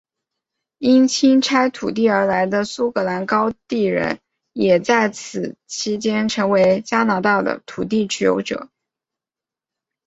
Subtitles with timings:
[0.79, 4.19] 因清拆土地而来的苏格兰高地人
[4.51, 8.67] 也在此期间成为加拿大的土地所有者。